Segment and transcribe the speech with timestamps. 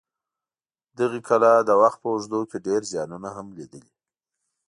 [0.97, 3.91] دغې کلا د وخت په اوږدو کې ډېر زیانونه هم لیدلي.